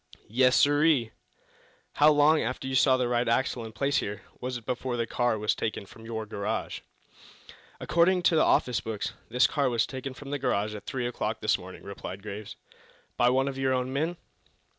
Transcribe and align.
"Yes, 0.29 0.55
sirree." 0.55 1.11
"How 1.93 2.09
long, 2.11 2.41
after 2.41 2.67
you 2.67 2.73
saw 2.73 2.97
the 2.97 3.07
right 3.07 3.27
axle 3.29 3.63
in 3.63 3.71
place 3.71 3.97
here, 3.97 4.23
was 4.39 4.57
it 4.57 4.65
before 4.65 4.97
the 4.97 5.05
car 5.05 5.37
was 5.37 5.53
taken 5.53 5.85
from 5.85 6.05
your 6.05 6.25
garage?" 6.25 6.79
"According 7.79 8.23
to 8.23 8.35
the 8.35 8.41
office 8.43 8.79
books 8.81 9.13
this 9.29 9.45
car 9.45 9.69
was 9.69 9.85
taken 9.85 10.15
from 10.15 10.31
the 10.31 10.39
garage 10.39 10.73
at 10.73 10.87
three 10.87 11.05
o'clock 11.05 11.39
this 11.39 11.59
morning," 11.59 11.83
replied 11.83 12.23
Graves. 12.23 12.55
"By 13.15 13.29
one 13.29 13.47
of 13.47 13.59
your 13.59 13.73
own 13.73 13.93
men?" 13.93 14.17